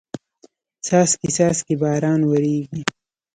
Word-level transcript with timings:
څاڅکي 0.85 1.29
څاڅکي 1.35 1.75
باران 1.81 2.21
وریږي 2.25 2.81